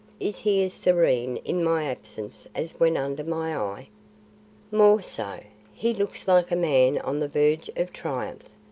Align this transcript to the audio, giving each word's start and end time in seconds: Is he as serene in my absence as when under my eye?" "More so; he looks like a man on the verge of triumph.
Is 0.19 0.39
he 0.39 0.63
as 0.65 0.73
serene 0.73 1.37
in 1.45 1.63
my 1.63 1.83
absence 1.85 2.47
as 2.55 2.71
when 2.79 2.97
under 2.97 3.23
my 3.23 3.55
eye?" 3.55 3.89
"More 4.71 4.99
so; 4.99 5.41
he 5.73 5.93
looks 5.93 6.27
like 6.27 6.49
a 6.49 6.55
man 6.55 6.97
on 6.97 7.19
the 7.19 7.27
verge 7.27 7.69
of 7.75 7.93
triumph. 7.93 8.49